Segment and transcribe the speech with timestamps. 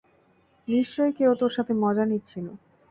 [0.67, 2.47] নিশ্চয়ই কেউ তোর সাথে মজা নিচ্ছিল!